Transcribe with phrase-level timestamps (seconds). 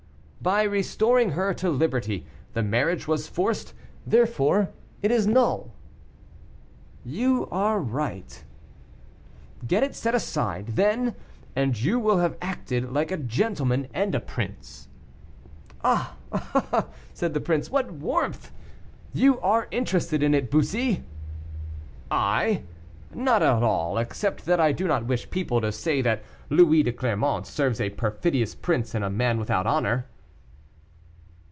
[0.43, 2.25] "By restoring her to liberty.
[2.53, 3.75] The marriage was forced,
[4.07, 4.71] therefore
[5.03, 5.71] it is null."
[7.05, 8.43] "You are right."
[9.67, 11.13] "Get it set aside, then,
[11.55, 14.87] and you will have acted like a gentleman and a prince."
[15.83, 18.51] "Ah, ah!" said the prince, "what warmth!
[19.13, 21.03] you are interested in it, Bussy."
[22.09, 22.63] "I!
[23.13, 26.91] not at all, except that I do not wish people to say that Louis de
[26.91, 30.07] Clermont serves a perfidious prince and a man without honor."